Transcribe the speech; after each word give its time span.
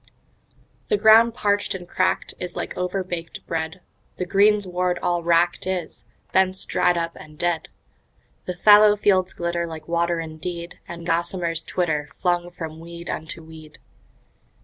The 0.87 0.97
ground 0.97 1.35
parched 1.35 1.75
and 1.75 1.87
cracked 1.87 2.33
is 2.39 2.55
like 2.55 2.75
overbaked 2.75 3.45
bread, 3.45 3.81
The 4.17 4.25
greensward 4.25 4.97
all 5.03 5.21
wracked 5.21 5.67
is, 5.67 6.05
bents 6.33 6.65
dried 6.65 6.97
up 6.97 7.15
and 7.19 7.37
dead. 7.37 7.67
The 8.45 8.55
fallow 8.57 8.95
fields 8.95 9.35
glitter 9.35 9.67
like 9.67 9.87
water 9.87 10.19
indeed, 10.19 10.79
And 10.87 11.05
gossamers 11.05 11.61
twitter, 11.63 12.09
flung 12.15 12.49
from 12.49 12.79
weed 12.79 13.11
unto 13.11 13.43
weed. 13.43 13.77